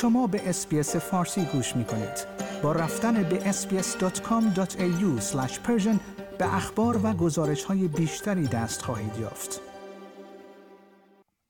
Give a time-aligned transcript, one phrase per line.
[0.00, 2.26] شما به اسپیس فارسی گوش می کنید.
[2.62, 5.22] با رفتن به sbs.com.au
[6.38, 9.60] به اخبار و گزارش های بیشتری دست خواهید یافت.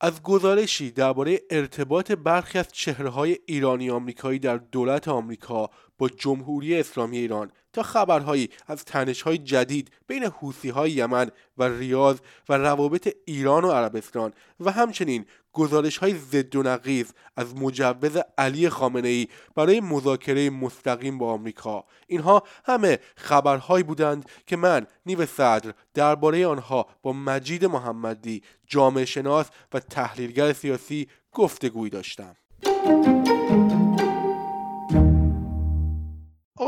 [0.00, 5.70] از گزارشی درباره ارتباط برخی از چهرههای ایرانی آمریکایی در دولت آمریکا
[6.00, 10.30] با جمهوری اسلامی ایران تا خبرهایی از تنشهای جدید بین
[10.74, 16.62] های یمن و ریاض و روابط ایران و عربستان و همچنین گزارش های ضد و
[16.62, 21.84] نقیض از مجوز علی خامنه ای برای مذاکره مستقیم با آمریکا.
[22.06, 29.46] اینها همه خبرهایی بودند که من نیو صدر درباره آنها با مجید محمدی جامعه شناس
[29.72, 32.36] و تحلیلگر سیاسی گفتگوی داشتم.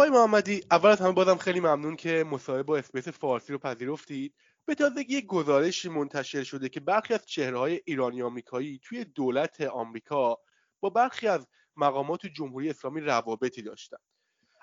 [0.02, 4.34] آقای محمدی اول از همه بازم خیلی ممنون که مصاحبه با SBS فارسی رو پذیرفتید.
[4.66, 10.38] به تازگی یک گزارشی منتشر شده که برخی از چهرههای ایرانی آمریکایی توی دولت آمریکا
[10.80, 13.96] با برخی از مقامات جمهوری اسلامی روابطی داشتن.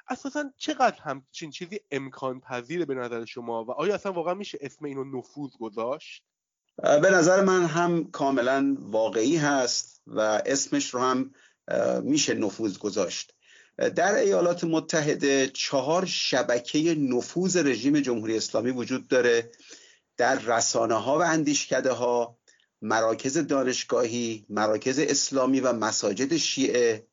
[0.10, 4.86] اساسا چقدر همچین چیزی امکان پذیره به نظر شما و آیا اصلا واقعا میشه اسم
[4.86, 6.24] اینو نفوذ گذاشت؟
[6.78, 11.32] به نظر من هم کاملا واقعی هست و اسمش رو هم
[12.04, 13.39] میشه نفوذ گذاشت.
[13.80, 19.52] در ایالات متحده چهار شبکه نفوذ رژیم جمهوری اسلامی وجود داره
[20.18, 22.38] در رسانه ها و اندیشکده ها
[22.82, 27.08] مراکز دانشگاهی مراکز اسلامی و مساجد شیعه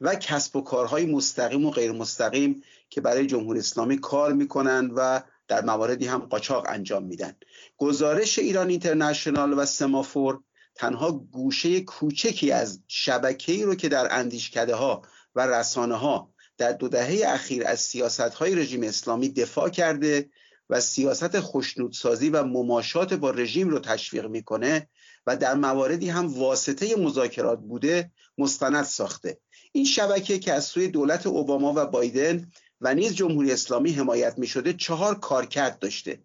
[0.00, 5.22] و کسب و کارهای مستقیم و غیر مستقیم که برای جمهوری اسلامی کار می‌کنند و
[5.48, 7.36] در مواردی هم قاچاق انجام میدن.
[7.76, 10.40] گزارش ایران اینترنشنال و سمافور
[10.74, 15.02] تنها گوشه کوچکی از شبکه ای رو که در اندیشکده ها
[15.34, 20.30] و رسانه ها در دو دهه اخیر از سیاست های رژیم اسلامی دفاع کرده
[20.70, 24.88] و سیاست خوشنودسازی و مماشات با رژیم رو تشویق می‌کنه
[25.26, 29.38] و در مواردی هم واسطه مذاکرات بوده مستند ساخته.
[29.72, 32.50] این شبکه که از سوی دولت اوباما و بایدن
[32.80, 36.20] و نیز جمهوری اسلامی حمایت می شده چهار کارکرد داشته.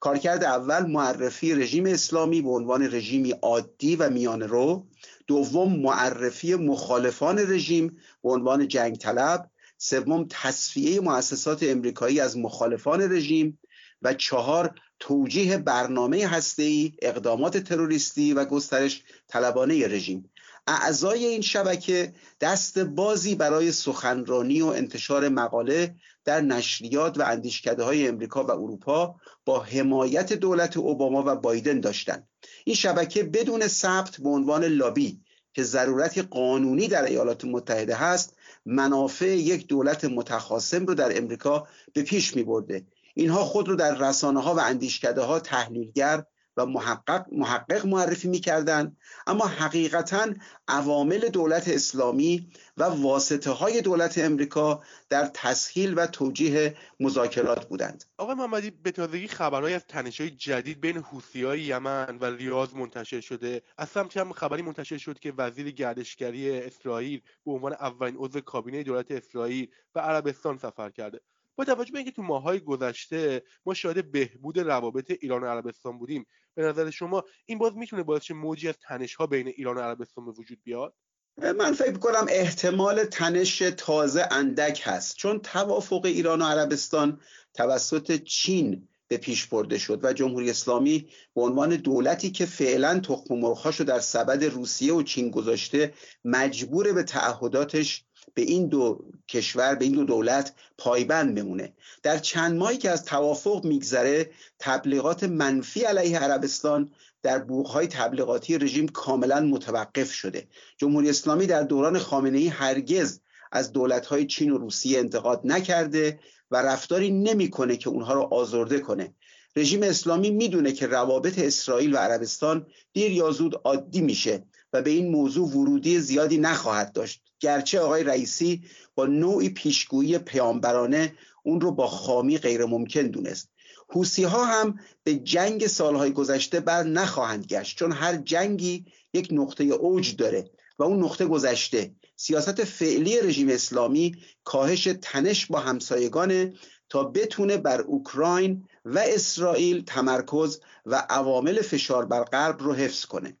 [0.00, 4.86] کارکرد اول معرفی رژیم اسلامی به عنوان رژیمی عادی و میان رو.
[5.26, 9.50] دوم معرفی مخالفان رژیم به عنوان جنگ طلب.
[9.78, 13.58] سوم تصفیه مؤسسات امریکایی از مخالفان رژیم.
[14.02, 20.30] و چهار توجیه برنامه هسته‌ای اقدامات تروریستی و گسترش طلبانه رژیم.
[20.70, 25.94] اعضای این شبکه دست بازی برای سخنرانی و انتشار مقاله
[26.24, 29.14] در نشریات و اندیشکده های امریکا و اروپا
[29.44, 32.28] با حمایت دولت اوباما و بایدن داشتند.
[32.64, 35.20] این شبکه بدون ثبت به عنوان لابی
[35.54, 38.36] که ضرورت قانونی در ایالات متحده هست
[38.66, 43.98] منافع یک دولت متخاصم رو در امریکا به پیش می برده اینها خود رو در
[43.98, 46.24] رسانه ها و اندیشکده ها تحلیلگر
[46.56, 48.96] و محقق, محقق معرفی می‌کردند
[49.26, 50.28] اما حقیقتا
[50.68, 58.04] عوامل دولت اسلامی و واسطه های دولت امریکا در تسهیل و توجیه مذاکرات بودند.
[58.18, 63.62] آقای محمدی به تازگی خبرهای از تنشهای جدید بین های یمن و ریاض منتشر شده.
[63.78, 68.82] از سمتی هم خبری منتشر شد که وزیر گردشگری اسرائیل به عنوان اولین عضو کابینه
[68.82, 71.20] دولت اسرائیل به عربستان سفر کرده.
[71.56, 76.26] با توجه به اینکه تو ماهای گذشته ما شاهد بهبود روابط ایران و عربستان بودیم
[76.54, 80.24] به نظر شما این باز می‌تونه باعث موجی از تنش ها بین ایران و عربستان
[80.24, 80.94] به وجود بیاد؟
[81.36, 87.20] من فکر کنم احتمال تنش تازه اندک هست چون توافق ایران و عربستان
[87.54, 93.34] توسط چین به پیش برده شد و جمهوری اسلامی به عنوان دولتی که فعلا تخم
[93.34, 95.92] مرغهاشو در سبد روسیه و چین گذاشته
[96.24, 98.04] مجبور به تعهداتش
[98.34, 101.72] به این دو کشور به این دو دولت پایبند بمونه.
[102.02, 106.90] در چند ماهی که از توافق میگذره تبلیغات منفی علیه عربستان
[107.22, 110.48] در بوغهای تبلیغاتی رژیم کاملا متوقف شده.
[110.76, 113.20] جمهوری اسلامی در دوران خامنه ای هرگز
[113.52, 119.14] از دولتهای چین و روسیه انتقاد نکرده و رفتاری نمی‌کنه که اونها رو آزرده کنه.
[119.56, 124.90] رژیم اسلامی می‌دونه که روابط اسرائیل و عربستان دیر یا زود عادی میشه و به
[124.90, 127.22] این موضوع ورودی زیادی نخواهد داشت.
[127.40, 128.62] گرچه آقای رئیسی
[128.94, 133.50] با نوعی پیشگویی پیامبرانه اون رو با خامی غیر ممکن دونست.
[133.88, 138.84] حوسی ها هم به جنگ سالهای گذشته بر نخواهند گشت چون هر جنگی
[139.14, 145.60] یک نقطه اوج داره و اون نقطه گذشته سیاست فعلی رژیم اسلامی کاهش تنش با
[145.60, 146.54] همسایگانه
[146.88, 153.36] تا بتونه بر اوکراین و اسرائیل تمرکز و عوامل فشار بر غرب رو حفظ کنه.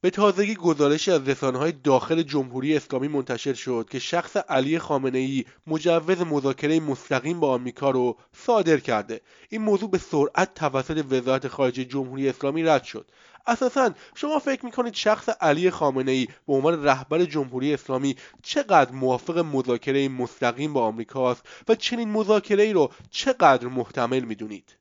[0.00, 5.44] به تازگی گزارشی از رسانه‌های داخل جمهوری اسلامی منتشر شد که شخص علی خامنه ای
[5.66, 9.20] مجوز مذاکره مستقیم با آمریکا رو صادر کرده.
[9.48, 13.10] این موضوع به سرعت توسط وزارت خارجه جمهوری اسلامی رد شد.
[13.46, 19.38] اساسا شما فکر می‌کنید شخص علی خامنه ای به عنوان رهبر جمهوری اسلامی چقدر موافق
[19.38, 24.76] مذاکره مستقیم با آمریکاست و چنین مذاکره ای رو چقدر محتمل می‌دونید؟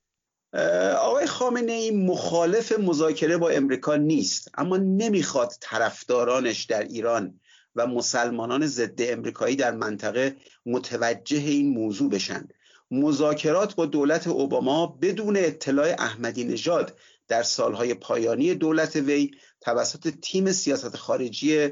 [1.00, 7.40] آقای خامنه ای مخالف مذاکره با امریکا نیست اما نمی‌خواد طرفدارانش در ایران
[7.76, 12.48] و مسلمانان ضد امریکایی در منطقه متوجه این موضوع بشن.
[12.92, 19.32] مذاکرات با دولت اوباما بدون اطلاع احمدی نژاد در سالهای پایانی دولت وی
[19.62, 21.70] توسط تیم سیاست خارجی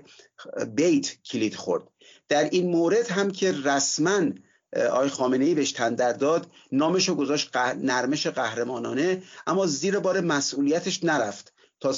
[0.76, 1.84] بیت کلید خورد.
[2.30, 4.22] در این مورد هم که رسما
[4.76, 6.48] آقای خامنه ای بهش تندر داد.
[6.72, 11.94] نامش رو گذاشت نرمش قهرمانانه اما زیر بار مسئولیتش نرفت تا,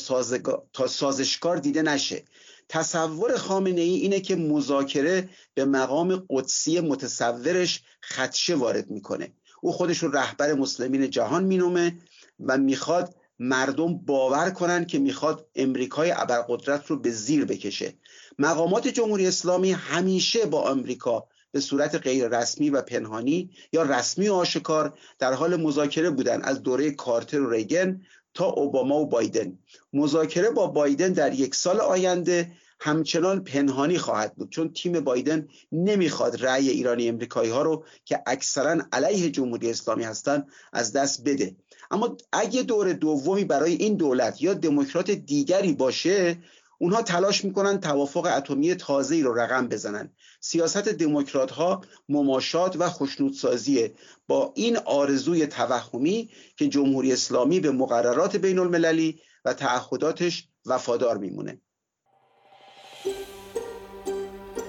[0.73, 2.23] تا سازشکار دیده نشه.
[2.69, 9.31] تصور خامنه ای اینه که مذاکره به مقام قدسی متصورش خدشه وارد می‌کنه.
[9.61, 11.97] او خودش رو رهبر مسلمین جهان مینومه
[12.39, 17.93] و می‌خواد مردم باور کنن که می‌خواد امریکای ابرقدرت رو به زیر بکشه.
[18.39, 24.33] مقامات جمهوری اسلامی همیشه با آمریکا به صورت غیر رسمی و پنهانی یا رسمی و
[24.33, 28.01] آشکار در حال مذاکره بودن از دوره کارتر و ریگن
[28.33, 29.57] تا اوباما و بایدن.
[29.93, 36.45] مذاکره با بایدن در یک سال آینده همچنان پنهانی خواهد بود چون تیم بایدن نمی‌خواد
[36.45, 41.55] رأی ایرانی امریکایی ها رو که اکثرا علیه جمهوری اسلامی هستند از دست بده.
[41.91, 46.37] اما اگه دور دومی برای این دولت یا دموکرات دیگری باشه
[46.79, 50.13] اونها تلاش می‌کنن توافق اتمی تازه‌ای رو رقم بزنن.
[50.39, 53.89] سیاست دموکرات ها مماشات و خشنودسازی
[54.27, 61.61] با این آرزوی توهمی که جمهوری اسلامی به مقررات بین المللی و تعهداتش وفادار میمونه.